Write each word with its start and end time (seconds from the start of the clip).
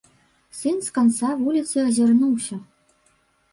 Сын 0.59 0.79
з 0.85 0.89
канца 0.95 1.29
вуліцы 1.43 1.77
азірнуўся. 1.91 2.61